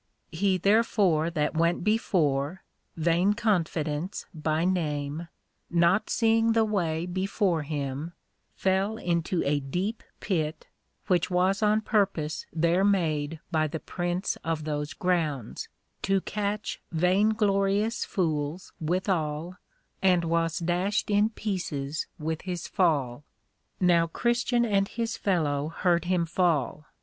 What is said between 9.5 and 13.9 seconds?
deep Pit, which was on purpose there made by the